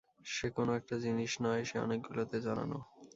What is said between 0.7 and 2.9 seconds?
একটা জিনিস নয়, সে অনেকগুলোতে জড়ানো।